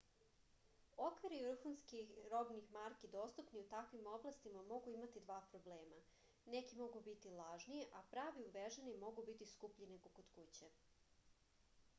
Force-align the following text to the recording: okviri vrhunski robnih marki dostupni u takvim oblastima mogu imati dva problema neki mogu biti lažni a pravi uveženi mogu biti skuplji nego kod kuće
okviri 1.07 1.41
vrhunski 1.47 1.99
robnih 2.31 2.71
marki 2.77 3.09
dostupni 3.15 3.61
u 3.65 3.67
takvim 3.73 4.09
oblastima 4.13 4.63
mogu 4.73 4.93
imati 4.95 5.23
dva 5.27 5.37
problema 5.53 6.01
neki 6.55 6.81
mogu 6.83 7.03
biti 7.11 7.35
lažni 7.43 7.85
a 8.01 8.03
pravi 8.17 8.49
uveženi 8.49 8.99
mogu 9.07 9.29
biti 9.31 9.51
skuplji 9.55 9.91
nego 9.95 10.15
kod 10.19 10.33
kuće 10.41 10.75